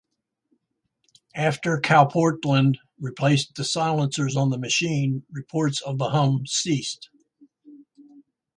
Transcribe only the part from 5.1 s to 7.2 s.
reports of the hum ceased.